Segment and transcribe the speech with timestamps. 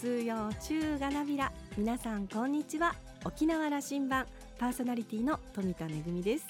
[0.00, 1.50] 数曜中がなびら。
[1.76, 2.94] 皆さんこんにちは。
[3.24, 4.26] 沖縄羅針盤。
[4.56, 5.88] パーソナリティの富田恵
[6.22, 6.46] です。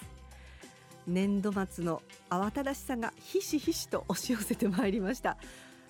[1.06, 5.38] 年度末の慌ただしさがひしひしと押し寄せてまいりました。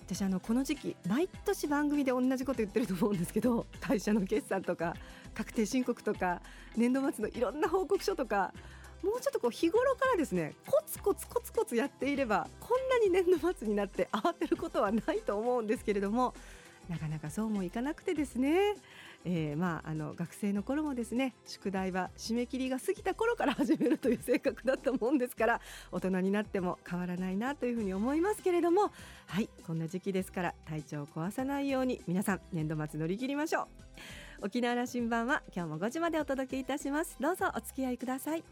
[0.05, 4.95] 私あのこの時期毎年番組で同じこと言ってると思うんですけど会社の決算とか
[5.33, 6.41] 確定申告とか
[6.77, 8.53] 年度末のいろんな報告書とか
[9.03, 16.33] もうちょっとこう日頃からですねコツコツコツコツやっていればこんなに年度末になって慌てることはないと思うんですけれども
[16.89, 18.73] なかなかそうもいかなくてですね、
[19.23, 28.91] えー、まああの学生の頃もですね宿題は締め切りが過ぎた頃から始めるという性格だったもんですから大人になっても変わらないなというふうに思いますけれども。
[29.27, 33.67] はいこんな時期ですから体調を壊さないように皆さん年度末乗り切りましょう。
[34.41, 37.17] 沖縄羅針盤は今日も5時までお届けいたします。
[37.19, 38.43] どうぞお付き合いください。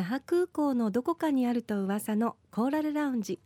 [0.00, 3.38] 那覇空港のどこかにあると噂のコーラルラウンジ。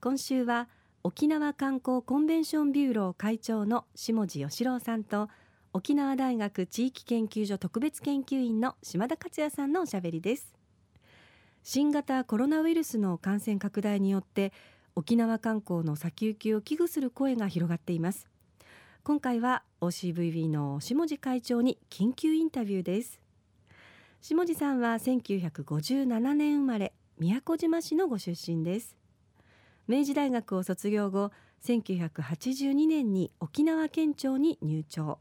[0.00, 0.70] 今週は
[1.02, 5.28] 沖縄観光コンベンションビューロー会長の下地義郎さんと
[5.74, 10.54] 沖縄大学地域研究所特別研究員の島田克也さんのおしゃべりです。
[11.62, 14.54] 新型コロナウイルスの感染拡大によって
[14.96, 18.26] 沖縄観光の先行きを危惧する声が広がっています。
[19.02, 23.20] 今回は OCVB の下地会長に緊急インタビューです。
[24.26, 28.96] 下地さんは1957年生まれ宮古島市のご出身です。
[29.86, 31.30] 明治大学を卒業後
[31.62, 35.18] 1982年に沖縄県庁に入庁。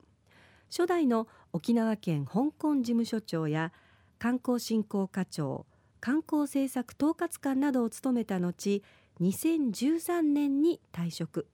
[0.70, 3.74] 初代の沖縄県香港事務所長や
[4.20, 5.66] 観光振興課長
[6.00, 8.82] 観光政策統括官などを務めた後
[9.20, 11.48] 2013年に退職。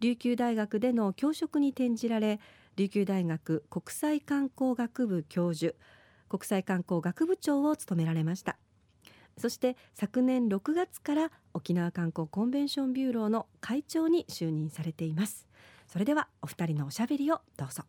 [0.00, 2.40] 琉球大学での教職に転じられ
[2.76, 5.76] 琉球大学国際観光学部教授
[6.30, 8.56] 国際観光学部長を務められました。
[9.36, 15.46] そして昨年6月から沖縄観光コンベンションビューローの会長に就任されています。
[15.86, 17.84] それではお二人のおしゃべりをどうぞ。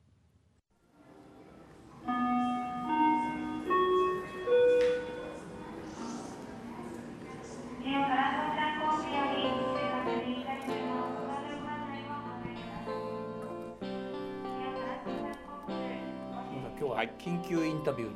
[16.90, 18.16] はい、緊急インタビューに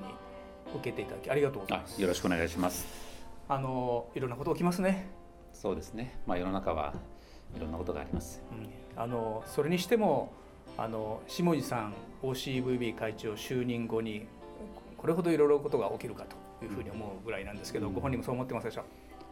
[0.75, 2.01] 受けていただきありがとうございます。
[2.01, 2.85] よろしくお願いします。
[3.47, 5.07] あのいろんなこと起きますね。
[5.53, 6.19] そうですね。
[6.25, 6.93] まあ世の中は
[7.55, 8.41] いろんなことがあります。
[8.51, 10.31] うん、あのそれにしても
[10.77, 11.93] あの下地さん
[12.23, 14.25] OCVB 会長就任後に
[14.97, 16.25] これほどいろいろことが起きるか
[16.59, 18.85] というふうに思うぐらいなんですけど、うん、ご本人もそう思ってますでしょう？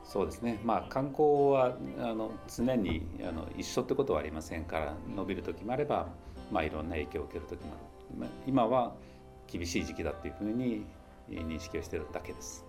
[0.06, 6.08] そうですね、まあ、観光はあの常にあの一緒ってことはありませんから伸びる時もあれば、
[6.52, 7.72] まあ、いろんな影響を受ける時も
[8.22, 8.94] ある今は
[9.48, 10.86] 厳しい時期だというふうに
[11.30, 12.66] 認識をしているだけです。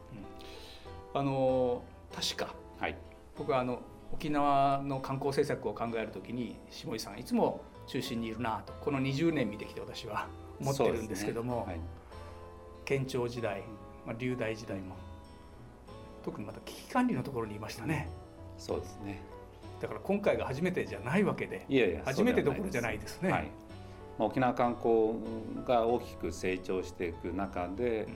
[1.14, 1.82] うん、あの
[2.14, 2.96] 確か、はい、
[3.36, 3.80] 僕はあの
[4.12, 10.28] 沖縄の観光政策を考えるときに下地さんいつも中心にいるなとこの20年見てきて私は
[10.60, 11.72] 思ってるんですけども、ね。
[11.72, 11.80] はい、
[12.84, 13.62] 県庁時代、
[14.06, 14.96] まあ、流大時代も
[16.24, 18.08] 特にまた危機管理のところにいましたね。
[18.56, 19.20] そうですね。
[19.80, 23.30] だから今回が初めてじゃないわけでいやいや初めてどころじゃないですね。
[23.30, 23.50] はい
[24.18, 25.14] 沖縄観光
[25.66, 28.08] が大きく成長していく中で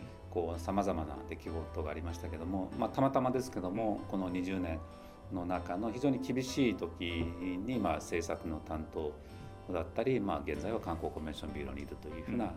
[0.59, 4.79] さまざまな出来事がありましたけども、まあ、たまたまですけどもこの20年
[5.33, 7.03] の中の非常に厳しい時
[7.67, 9.13] に、まあ、政策の担当
[9.73, 12.53] だったり、まあ、現在は観光コンベンションビューローにいるというふうなこ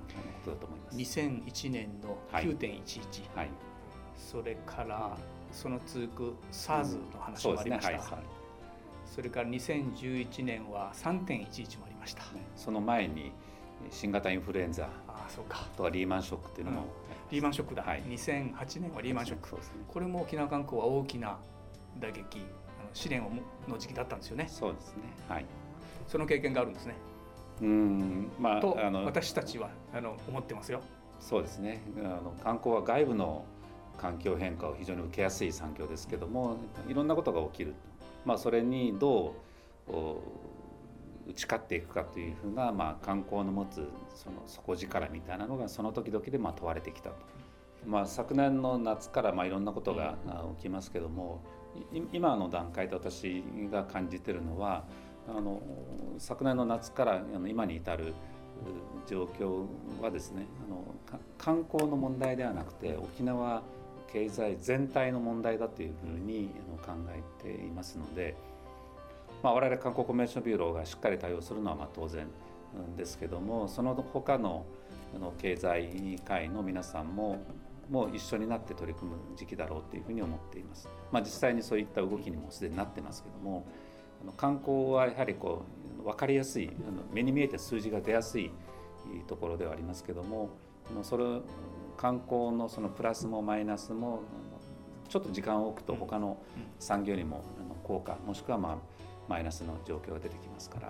[0.45, 0.97] とだと思います。
[0.97, 3.49] 2001年の9.11、はいはい、
[4.15, 5.17] それから
[5.51, 7.99] その続く SARS の話もありました、うん。
[7.99, 8.15] そね。
[8.15, 8.23] はい、
[9.05, 11.90] それから2011年は3.11もありました、
[12.55, 13.31] その前に
[13.89, 14.89] 新型インフルエンザ
[15.35, 16.85] とかリーマンショックっていうのも、うん、
[17.31, 21.39] リーマンショックだ、はい、2008年はリーマンショック、ね、これも沖縄観光は大きな
[21.99, 23.23] 打撃あの試練
[23.67, 24.47] の時期だったんですよね。
[24.49, 25.03] そうですね。
[25.27, 25.45] はい。
[26.07, 26.95] その経験があるんですね。
[27.61, 28.31] うん。
[28.39, 30.81] まあとあの私たちはあの思ってますよ。
[31.19, 31.81] そうですね。
[31.97, 33.45] あの観光は外部の
[33.97, 37.75] 環境変化を非常に受けやすい産業ですけどもいろんなことが起きる、
[38.25, 39.35] まあ、それにど
[39.87, 39.91] う
[41.27, 47.15] 打ち勝っていくかというふうな、まあ、観光の持つその底力みたいなのがその時々でまあ問われてきたと。
[47.85, 50.15] まあ、昨年の夏からまあいろんなことが
[50.57, 51.43] 起きますけども
[52.13, 54.85] 今の段階で私が感じているのは
[55.27, 55.61] あの
[56.19, 58.13] 昨年の夏から今に至る
[59.07, 59.65] 状況
[59.99, 60.85] はですねあの
[61.37, 63.63] 観光の問題ではなくて沖縄
[64.11, 66.49] 経済全体の問題だというふうに
[66.85, 68.35] 考えていますので、
[69.43, 72.27] まあ、我々観光コンベンションビューローがしっかり対応するのはまあ当然
[72.95, 74.65] ですけどもその他の
[75.39, 77.39] 経済界の皆さんも
[77.89, 80.87] も一緒になって取り組む時期だろうというふうに思っています。
[81.11, 83.65] まあ、実際にそういった動きにもすでになってますけども
[84.37, 85.65] 観光はやはりこ
[85.99, 86.71] う分かりやすい
[87.11, 88.51] 目に見えて数字が出やすい
[89.27, 90.51] ところではありますけども
[91.03, 91.23] それ
[91.97, 94.21] 観光のそのプラスもマイナスも
[95.09, 96.37] ちょっと時間を置くと他の
[96.79, 97.43] 産業にも
[97.83, 99.00] 効果もしくはまあ
[99.31, 100.87] マイナスの状況が出てきますから、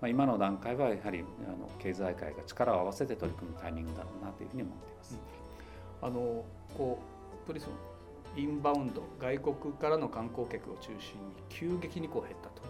[0.00, 5.18] まあ、今の段階はやはりあの経済界が力を合わせて取り組むタイミングだろうなというふうに思っています。
[6.02, 6.44] あの
[6.76, 6.98] こ
[7.44, 7.68] うトリス
[8.36, 10.98] インバウンド外国からの観光客を中心に
[11.48, 12.62] 急激にこう減ったと。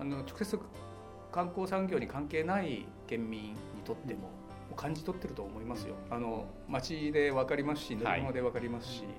[0.00, 0.58] あの直接
[1.30, 4.30] 観光産業に関係ない県民にとっても、
[4.70, 5.94] うん、感じ取ってると思いますよ。
[6.10, 9.10] あの街で分かりますし乗り物で分かりますし、はい、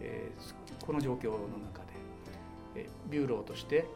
[0.00, 1.92] えー、この状況の中で、
[2.74, 3.86] えー、ビューローとして、うん、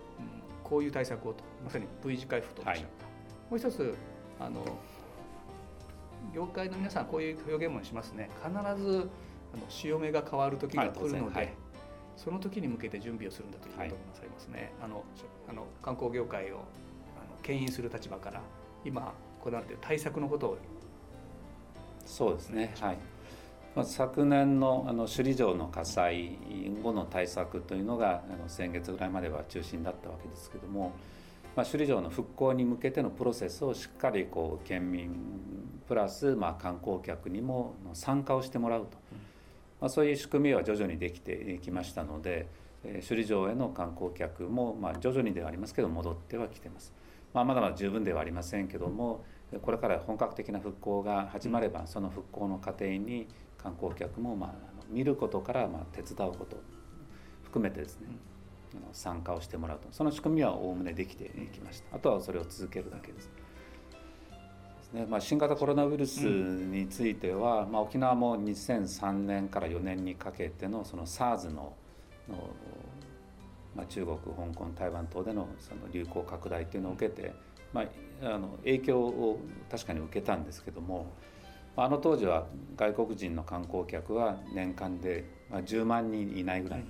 [0.68, 1.44] こういう対策をと。
[1.64, 3.94] まさに V 字回復とおっしゃった、はい、もう一つ
[4.40, 4.64] あの
[6.34, 8.30] 業界の皆さんこういう表現もしますね。
[8.42, 9.10] 必ず
[9.54, 11.54] あの潮目が変わる時が来るので、はい、
[12.16, 15.04] その時に向けて準備をするんだということをなさいますね、はい、あの
[15.48, 16.62] あの観光業界をあの
[17.42, 18.42] 牽引する立場から
[18.84, 20.58] 今こだわっている対策のことを。
[22.04, 22.74] そうですね。
[22.80, 22.98] はい
[23.78, 26.36] まあ、昨年のあの首里城の火災
[26.82, 30.94] 後の対策というのがあの先月ぐらいまでは中心だったわけですけども、
[31.54, 35.14] まあ、首里城の復興に向けてのプロセスをしっかりこう県民
[35.86, 38.98] プラスまあ観光客にも参加をしてもらうと、
[39.80, 42.48] まあ、そういう仕組みは徐々にできてきましたので
[42.82, 46.92] 首里城への観光客もまあ徐々にではありますけど戻ってはきてます。
[47.32, 49.24] まあ、まだまだ十分ではありませんけども
[49.62, 53.28] これから本格的な復興が始まればその復興の過程に
[53.62, 54.52] 観光客もまあ
[54.88, 56.56] 見ることからまあ手伝うこと
[57.44, 58.06] 含めてですね
[58.92, 59.88] 参加をしてもらうと。
[59.90, 61.96] その仕組みはおおむねできてきました。
[61.96, 63.30] あとはそれを続けるだけです。
[64.92, 65.06] ね。
[65.06, 71.74] まあ、新型コロナウイルスについては、うん、まあ、沖縄も2003年から4年にかけてのその SARS の
[72.28, 72.50] の、
[73.74, 74.24] まあ、中国香
[74.54, 77.34] 港台湾等でのその流行拡大というのを受けて、
[77.72, 77.86] まあ、
[78.22, 79.40] あの影響を
[79.70, 81.06] 確かに受けたんですけども
[81.80, 82.46] あの当時は
[82.76, 86.84] 外国人の観光客は年間で10万人いないぐらい、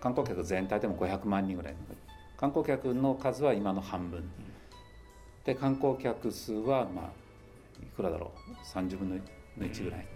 [0.00, 1.74] 観光客全体でも500万人ぐらい。
[2.38, 4.24] 観光客の数は今の半分。
[5.44, 7.04] で観光客数はまあ
[7.82, 8.66] いくらだろう。
[8.66, 9.16] 30分の
[9.58, 10.06] 1ぐらい、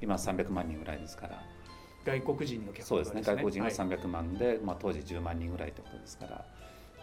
[0.00, 1.42] 今300万人ぐらいですから。
[2.06, 3.22] 外国人の客、ね、そうですね。
[3.22, 6.44] 外国人が300万で、はい、まあ、当時10万人ぐらいということですから、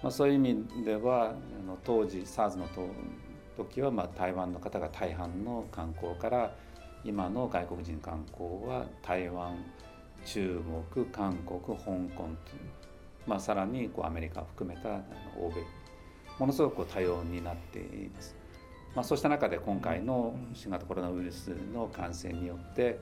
[0.01, 1.33] まあ、そういう意味ではあ
[1.67, 2.67] の当時 SARS の
[3.59, 6.56] 時はま台湾の方が大半の観光から
[7.03, 9.57] 今の外国人観光は台湾
[10.25, 10.61] 中
[10.94, 11.75] 国韓国香
[12.15, 12.29] 港と、
[13.27, 14.89] まあ、さらにこうアメリカを含めた
[15.38, 15.63] 欧米
[16.39, 18.35] ものすごく多様になっています。
[18.95, 23.00] まあ、そうした中で今回の新型コロナウイルスの感染によって、え、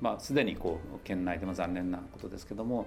[0.00, 2.86] まあ、すでにこう県内でも残念なことですけども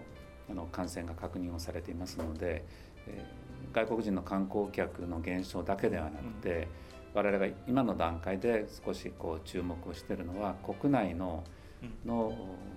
[0.50, 2.66] あの感染が確認をされていますので、
[3.08, 6.68] えー、外国人の観光客の減少だけではなくて、
[7.14, 11.44] うん、我々が今の段階で少しこう注目をしているのは国内の
[12.06, 12.34] の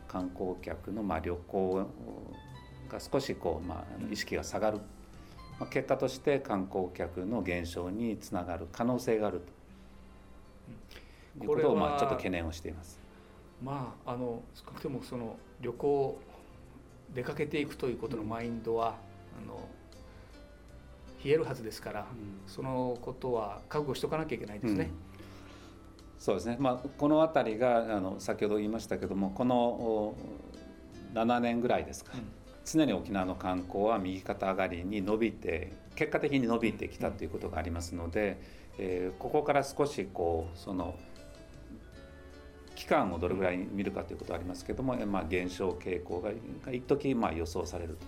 [0.09, 1.87] 観光客のまあ旅行
[2.89, 4.81] が少しこうまあ意識が下がる。
[5.59, 9.57] まあ、結果として観光客の減少につながる可能性があると。
[11.45, 12.99] いうことをまあちょっと懸念をしています。
[13.63, 16.21] まあ、あの少なくともその旅行
[17.15, 18.97] 出かけていくということのマインドは、
[19.43, 19.69] あの
[21.27, 22.07] 冷えるはずですから、うん、
[22.47, 24.85] そのことは覚悟しておかなきゃいけないですね。
[24.85, 24.91] うん、
[26.19, 30.15] そうですね、まあ、この辺りがあの先ほど言いましたけどもこの
[31.15, 32.21] 7年ぐらいですか、うん。
[32.65, 38.41] 常に沖縄の観光は右肩上がりに伸びて結果的に伸びてきたということがありますので、
[38.79, 40.95] えー、ここから少しこうその
[42.77, 46.31] 期間をどれぐらい見るかということはありますけども、まあ、減少傾向が
[46.71, 48.07] 一時まあ予想されると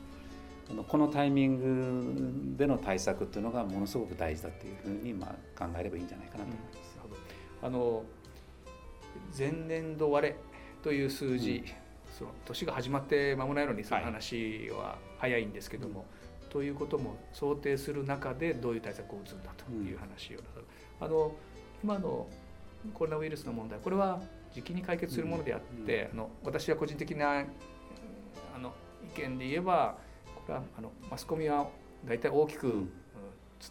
[0.87, 6.99] このタイミングでの対策というのがものすごく大事だというふうにまあ考えればいいんじゃないかなと思います。
[7.63, 8.05] うん、あの
[9.37, 10.37] 前年度割れ
[10.83, 16.05] という数字、うんその年が始まって間もないのにその話は早いんですけども、は
[16.49, 20.39] い、ということも想定する中でどういう対策を打つんだという話を、
[21.01, 21.37] うん、あの
[21.85, 22.27] 今の
[22.93, 24.21] コロナウイルスの問題これは
[24.53, 27.45] 時期に解決するものであって、うん、あの私は個人的な
[28.55, 28.75] あの
[29.17, 29.97] 意見で言えば
[30.57, 31.69] あのマスコミは
[32.05, 32.89] 大体大きく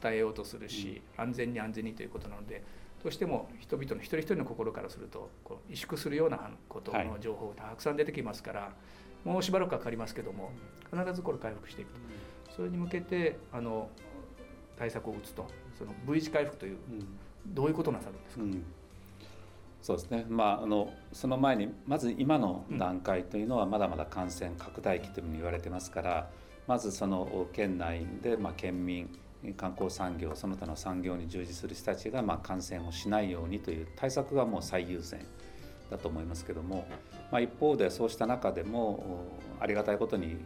[0.02, 2.64] 伝えようとするし、安全に安全にということなので
[3.04, 8.70] どうしても人々の一人一人の心からするとこう萎縮するようなことの情報がたくさん出てきますから、は
[9.26, 10.52] い、もうしばらくかかりますけども
[10.92, 12.00] 必ずこれ回復していくと。
[12.56, 13.90] それに向けてあの
[14.78, 18.64] 対策を打つとその V 字回復という、うん、どういうことなさるんですか、うん。
[19.82, 26.30] そうですね、まあ、あのその前にまず今の段階というのはまだまだ感染拡大期というふうに言われてますから
[26.68, 29.10] まずその県内でまあ県民
[29.56, 35.26] 観光産業その他の産業に従事する人たちがまあ感染をしないようにという対策がもう最優先
[35.90, 36.88] だと思いますけども、
[37.32, 39.26] まあ、一方でそうした中でも
[39.60, 40.38] ありがたいことに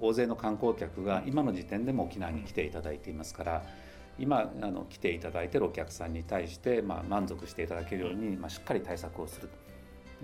[0.00, 3.62] 大勢の観光客が今の時点でも沖縄に来ていただいていますから。
[4.18, 9.48] 今あの来ていただいているお客さんに対して、まあ、満足していただけるように、まあ、しっかり対策をする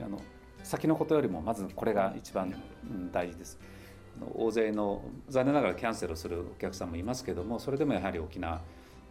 [0.04, 0.20] あの
[0.62, 2.54] 先のことよりもまずこれが一番
[3.10, 3.58] 大事です。
[4.34, 8.60] 大勢の残念ながらキャンセルするお客さんもいますけどもそれでもやはり沖縄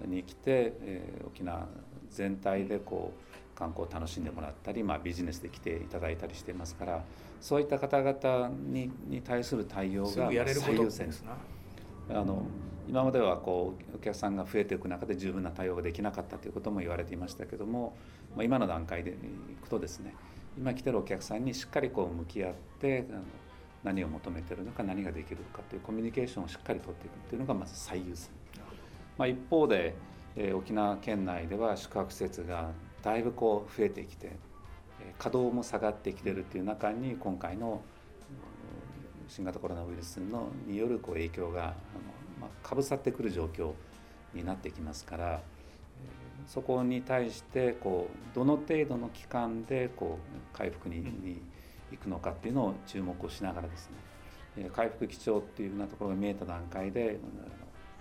[0.06, 1.68] に来て、えー、沖縄
[2.10, 7.04] 全体でこう観光を楽しんでもらったり、まあ、ビジネスで来ていただいたりしていますから
[7.40, 10.36] そういった方々にに対する対応が最
[10.78, 11.24] 優先です。
[12.10, 12.46] あの
[12.88, 17.98] 今まではこうお客さんが増えていく中で十分な対応ができなかったということも言われていましたけども、
[18.36, 19.16] まあ、今の段階でい
[19.62, 20.14] くとですね
[20.58, 23.06] 今来てるお客さんにしっかりこう向き合って
[23.86, 28.30] 何を求めてるのか何ができるかというコミュニケーションをしっかりとっていくというのがまず最優先。
[29.18, 29.96] まあ、一方で、
[30.36, 34.34] えー、沖縄県内では宿泊施設がだいぶこう増えてきて
[35.18, 37.82] 稼働も下がってきてるっていう中に今回の
[39.30, 41.76] 新型コロナウイルスのによるこう影響が
[42.40, 43.72] まあ、かぶさってくる状況
[44.34, 45.42] になってきますから
[46.48, 51.02] そこに対してこうどの程度の期間でこう回復に
[51.92, 53.90] に行くのかっていうのを注目をしながらです
[54.58, 57.20] ね回復基調っていうようなところが見えた段階で、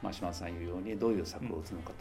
[0.03, 1.97] まあ、島田さん言うようにどういう策を打つのかと。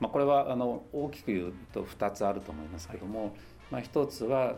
[0.00, 3.36] まあ、これはあの大きく言うと2つあると思いますけども、
[3.70, 4.56] まあ、1つは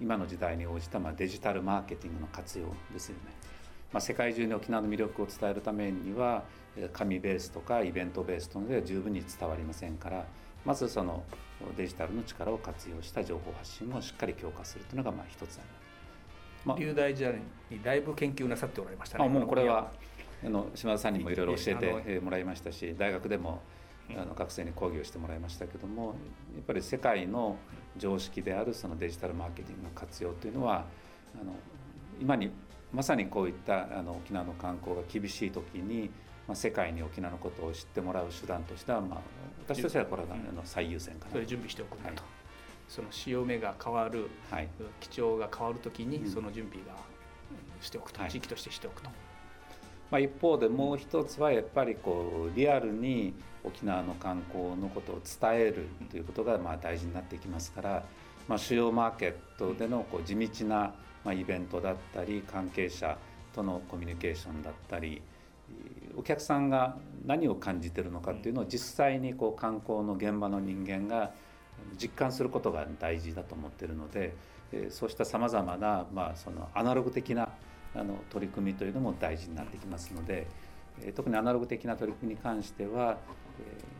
[0.00, 3.32] 今の時代に応じたまあデジタルマーケティングの活用ですよね。
[3.92, 6.42] まあ、世界中に沖縄の魅力を伝えるためには
[6.92, 10.26] 紙ベースとかイベントベースとのでは十分に伝わりませんから
[10.64, 11.22] まずその
[11.76, 15.64] デジタルの力を活用した情報発信をしっかり強化するというのがまあ一つあります。
[16.64, 17.34] まあ、大時代
[17.70, 19.24] にだいぶ研究なさっておられましたね。
[19.24, 19.90] あもうこれは
[20.44, 23.62] あの島田さんにもいろいろ教えてもらいましたし大学でも
[24.10, 26.16] あの学生に講義をしてもらいましたけども
[26.54, 27.56] やっぱり世界の
[27.96, 30.84] 常識であるそのデジタルマーケティングの活用というのは
[31.40, 31.54] あの
[32.20, 32.50] 今に
[32.92, 36.10] まさにこういったあの沖縄の観光が厳しい時に、
[36.46, 39.20] まあ、世界に沖縄のことを知ってもらう手段としては、まあ、
[39.66, 41.32] 私としてはこれがの最優先かな。
[41.32, 42.22] それ準備しておくんだと、はい、
[42.88, 44.68] その潮目が変わる、はい、
[45.00, 46.94] 基調が変わる時にその準備が
[47.80, 49.10] しておくと、うん、地域としてしておくと。
[50.10, 53.34] まあ、一方でもう一つはやっぱりこうリアルに
[53.64, 58.04] 沖縄の観光のことを伝えるということがまあ大事になってきますから、
[58.46, 63.16] まあ、主要マーケットでのこう地道なまあ、イベントだったり関係者
[63.54, 65.22] とのコミュニケーションだったり
[66.16, 71.32] お客さんが何を感じてるのかっていうのを実際にこう観光の現場の人間が
[72.00, 74.34] 実感することが大事だと思ってるので
[74.90, 77.48] そうしたさまざまな、まあ、そのアナログ的な
[77.94, 80.46] あの取り組みというのも大事になってきますので
[81.14, 83.18] 特にアナログ的な取り組みに関しては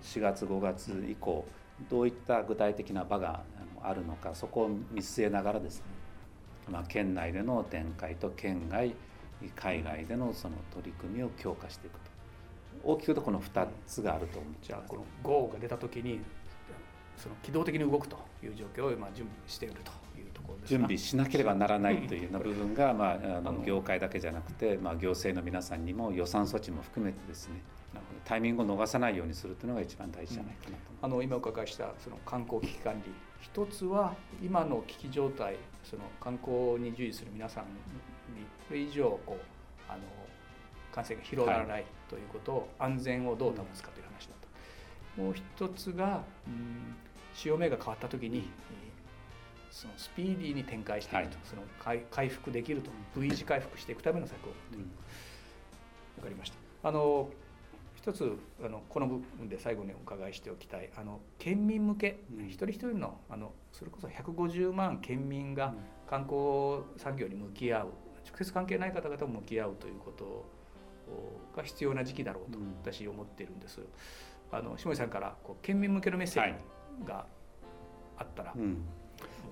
[0.02, 1.44] 4月5月以降
[1.90, 3.42] どういった具体的な場が
[3.82, 6.04] あるのかそこを見据えながらですね
[6.70, 8.94] まあ、県内での展開と県外
[9.56, 12.14] 海外でのその取り組みを強化していくと。
[12.82, 16.20] 大きく言うとこの2つがあると思うじゃあこの豪雨が出た時に
[17.16, 27.62] その機動的に動くという状況を今準備しているというところです準備しなければならないというような部分が、まあ、あの業界だけじゃなくて、まあ、行政の皆さんにも予算措置も含めてですね
[28.24, 33.12] タイミングを逃さないようにするというのが一番大事じゃないかなと、うん、あの今お伺いしたその観光危機管理。
[33.40, 37.64] 一つは今の危機状態その観光に従事する皆さん
[38.64, 40.00] にこれ以上こうあの
[40.92, 44.34] 感染が広がらないということを、安全をどう保つかという話だ
[45.16, 45.22] と。
[45.22, 46.94] もう一つが、うん、
[47.34, 48.48] 潮目が変わった時に
[49.70, 54.90] そのスピーディーに展開していくと、はい、その回回復できると V 字回復していくための策を持っている、うん、
[56.16, 56.56] 分かりました。
[56.88, 57.28] あの
[57.96, 60.90] 一つあのこの部分で最後にお伺いしておきたい。
[60.96, 65.74] あの県民向け、うん、一人一人のあのそれこそ150万県民が
[66.08, 67.88] 観光産業に向き合う
[68.24, 70.44] 直接関係ない方々も向き合うということ
[71.56, 73.80] が必要な時期だろうと私思っているんです。
[74.50, 76.54] あの下井さんからこう県民向けのメッセージ
[77.06, 77.26] が
[78.16, 78.84] あったら、はいうん、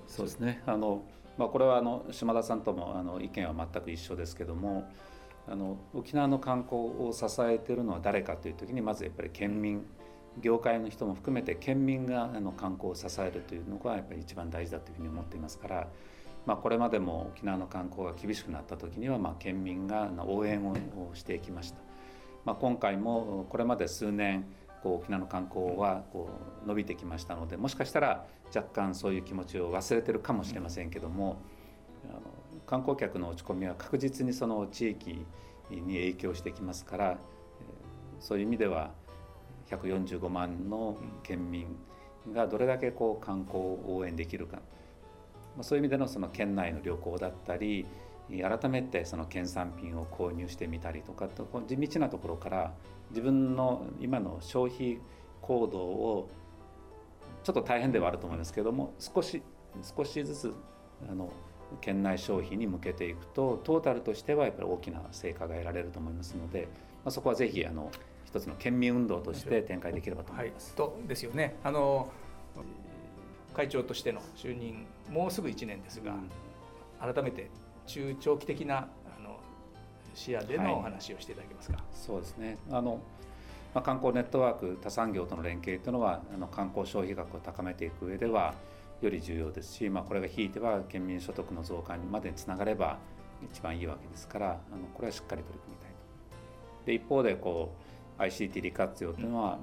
[0.06, 0.62] そうですね。
[0.66, 1.02] あの、
[1.36, 4.88] まあ、これはあの島田さんともあの意見は全く一緒ですけども
[5.48, 9.84] あの沖縄の観光を支えているのは誰かという時にまずやっぱり県民
[10.40, 15.88] 業界の人も含めて県民があの観光を支えるというのがやっぱり一番大事だというふうに思っていますから、
[16.44, 20.74] まあ、これまでも沖縄の観光が厳しくなった時にはまあ県民が応援を
[21.14, 21.78] してきました。
[22.44, 24.44] まあ、今回もこれまで数年
[24.82, 26.28] こう沖縄の観光はこ
[26.64, 31.40] う伸びてきましたのでもしかしたら若干そういう気持ちを忘れてるかもしれませんけども
[32.04, 32.20] あの
[32.66, 35.24] 観光客の落ち込みは確実にその地域
[35.70, 37.18] に影響してきますから
[38.20, 38.90] そういう意味では
[39.70, 41.66] 145万の県民
[42.32, 44.58] がどれだけこう観光を応援できるか
[45.60, 47.86] そういう意味でのその県内の旅行だったり
[48.30, 52.72] 改めてその県産品を購入してみたりとかと地道なところから
[53.10, 54.98] 自分の今の消費
[55.42, 56.28] 行動を
[57.42, 59.42] ちょっと大変ではあると思いますけども少し
[59.96, 60.54] 少しずつ
[61.10, 61.30] あの
[61.80, 66.68] 県内消費に向けていくとトータルとしてはやっぱり大きな成果が得られると思いますので、
[67.04, 67.90] まあ、そこはぜひあの
[68.24, 70.74] 一つの県民運動として展開できればと思います。
[70.78, 71.56] はい、とですよね。
[71.64, 72.08] あの
[73.54, 76.14] 会長としての就任もうすぐ1年ですが、
[77.04, 77.50] うん、改めて
[77.86, 79.38] 中長期的なあの
[80.14, 81.76] 視野でのお話をしていただけますか？
[81.76, 83.00] はい、そうですねあの
[83.74, 88.54] まあ、観光ネットワーク他産業との連携というのはあの観光消費額を高めていく上では
[89.00, 92.98] より重要ですし、まあ、これがひいては県民所得の増加にまでにつながれば
[93.50, 96.86] 一番いいわけですからあのこれはしっかり取り組みたいと。
[96.86, 97.74] で一方でこ
[98.18, 99.58] う ICT 利活用というのは、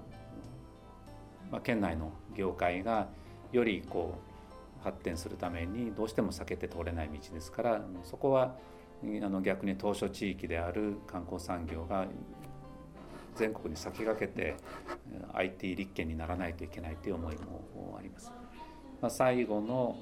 [1.51, 3.07] まあ、県内の業界が
[3.51, 4.15] よりこ
[4.81, 8.55] う発展するためにどうしても避けて通れない道ですからそこは
[9.03, 12.05] あの逆に島嶼地域である観光産業が
[13.35, 14.55] 全国に先駆けて
[15.33, 18.31] IT 立憲にならないといけないという思いもあります。
[19.01, 19.95] まあ、最後の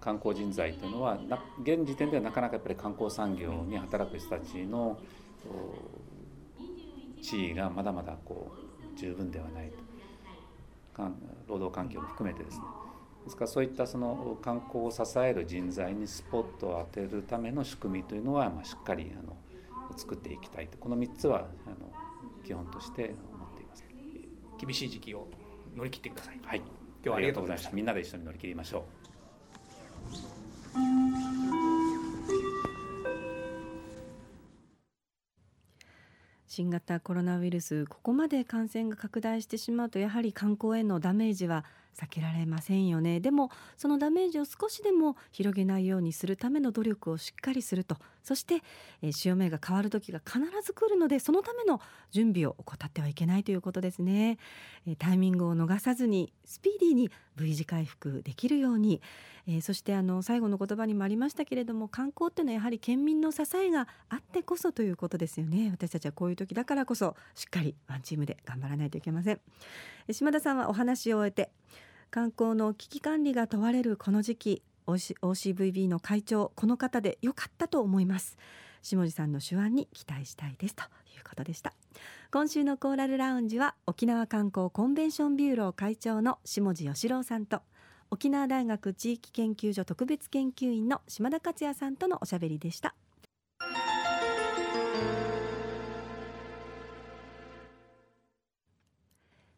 [0.00, 1.18] 観光人材というのは
[1.62, 4.98] 現時点ではなかなかやっぱり観光産業に働く人たちの
[7.20, 8.50] 地位がまだまだこ
[8.94, 9.91] う十分ではないと
[11.48, 12.64] 労働環境も含めてですね
[13.24, 19.36] ですからそういったその観光を支える人材にスポットを当てるための仕組みというのはまあしっかりあの
[19.96, 21.92] 作っていきたいとこの3つはあの
[22.44, 23.84] 基本として思っています
[24.58, 25.28] 厳しい時期を
[25.76, 26.40] 乗り切ってください。
[26.44, 26.62] はい
[27.04, 27.72] 今日はありがとうございました。
[27.72, 28.84] みんなで一緒に乗り切りましょ
[31.48, 31.51] う。
[36.54, 41.64] 新型コロナウイルスここまで感染が拡大してしまうとやはり観光へのダメージは
[41.98, 43.20] 避けられませんよね。
[43.20, 47.96] でもそのダメージを少しでも広げないようにするための努力をしっかりすると。
[48.22, 48.62] そして、
[49.02, 51.80] えー、潮目が変わる時が必ず来るのでそのための
[52.12, 54.38] 準備を怠ってはいけないということですね、
[54.86, 59.02] えー、タイミングを逃さずにスピーディーに V 字回復できるように、
[59.48, 65.70] えー、そしてあの最後の言葉にもありましたけれども観光っていうのはやはり県民の支えがあってこそということですよね。
[65.72, 69.40] 私たちはこういう時だからこそしっかりワンチームで頑張らないといけません。
[70.10, 71.50] 島田さんはお話を終えて
[72.12, 78.36] 観光の危機管理が問われるこの時期 OCVB の会長この方で良かったと思います。
[78.82, 80.86] 下地さんの手腕に期待したいですとい
[81.18, 81.72] うことでした。
[82.30, 87.62] 今週のコーラルラウンジは沖縄観光コンベンションビューロー会長の下地義郎さんと
[88.10, 92.94] 沖縄大学地域研究所特別研究員の島田克也さんとのおしゃべりでした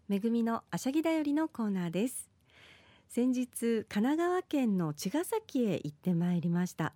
[0.07, 2.34] めぐみのあしゃぎだよりのコーナーです。
[3.09, 6.95] 先日神奈川県の茅ヶ崎へ行ってまいりました。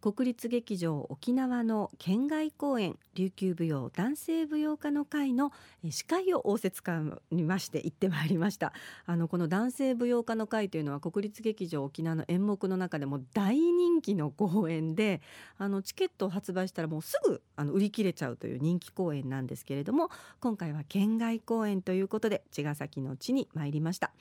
[0.00, 5.52] 国立劇場沖縄の県外公演琉球舞踊男性舞踊家の会の
[5.90, 8.72] 司会を応接かにまして行ってまいりました。
[9.04, 15.20] あのこの男性舞踊家の会というのは国立劇場沖縄の演目の中でも大人気の公演で
[15.58, 20.08] あのチケットを発売したらもうすぐあの売り切れちゃうという人気公演なんですけれども
[20.40, 24.12] 今回は県外公演ということで茅ヶ崎の地に参りました。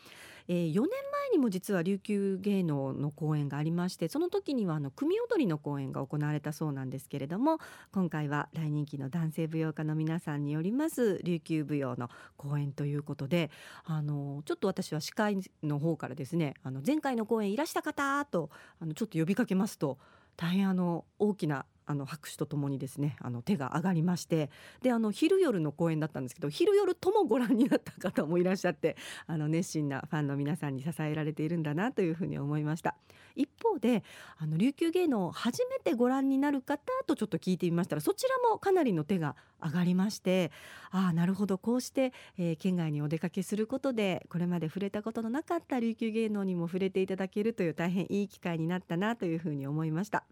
[0.51, 7.59] えー、4年前にも実は琉球芸能の公演がありましてその時にはあの組踊りの公演が行われたそうなんですけれども
[7.93, 13.51] 今回は大人気の男性舞踊家の皆さんによります琉球舞踊の公演ということで
[13.85, 18.49] あのちょっと私は司会の方からですねあの前回の公演いらした方と
[18.81, 19.99] あのちょっと呼びかけますと
[20.35, 24.51] 大変あの大きなあの拍手とともにですねあの手が上がりまして
[24.83, 32.93] であの昼夜の公演だったんですけど昼夜ともご覧になった方もいらっしゃってあの熱心なファンの皆さんに支えられているんだなというふうに思いました
[33.35, 34.03] 一方で
[34.37, 40.51] あの琉球芸能を初めてご覧になる方とちょっと聞いてみましたらそちらもかなりの手が上がりまして
[40.91, 50.23] ああなるほどこうして、えー、県外にお出かけすることでこれまで触れたことのなかった琉球芸能にも触れていただけるという大変いい機会になったなというふうに思いました。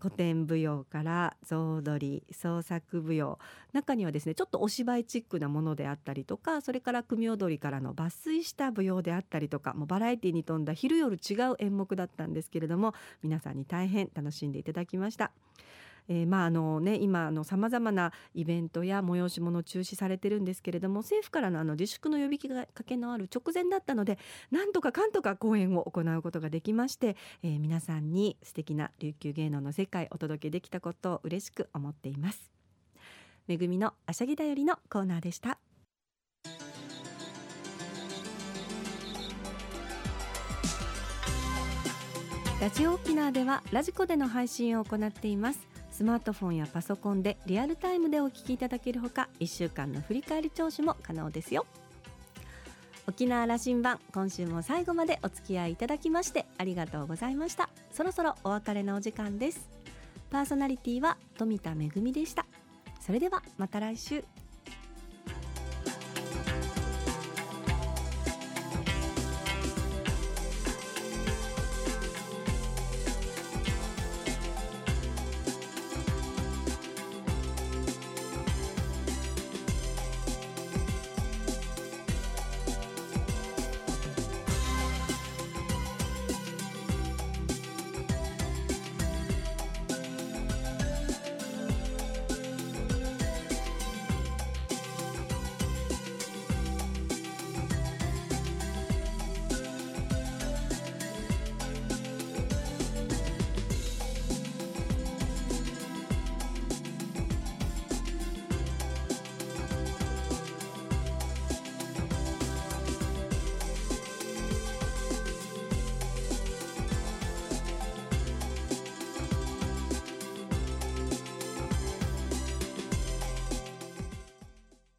[0.00, 3.38] 古典舞踊から象踊り創作舞踊
[3.72, 15.30] 中にはですねちょっとお芝居チックなものであったりとかそれから組踊りからの抜粋した舞踊であったりとかもうバラエティに富んだ昼夜違う演目だったんですけれども皆さんに大変楽しんでいただきました。
[16.10, 24.18] えー、まああのね今のさまざまなイベントや催し物中止されてるんですけれども政府からのあの自粛の呼びかけのある直前だったので
[24.50, 32.50] なんとかかんとか公演を行うことができまして、えー、皆さんに素敵な琉球芸能の世界お届けできたことを嬉しく思っています。
[33.46, 35.58] めぐみのあしゃぎだよりのコーナーでした。
[42.60, 45.69] ラジオ沖縄ではラジコでの配信を行っています
[46.00, 51.66] スマートフォンやパソコンでリアルタイムでお聞きいただけるほか1週間の振り返り聴取も可能ですよ。
[53.06, 57.68] 沖縄羅針盤今週も最後までお付き合いいただきましてありがとうございました。
[57.92, 59.68] そろそろお別れのお時間です。
[60.30, 62.46] パーソナリティは富田恵でした。
[63.02, 64.24] それではまた来週。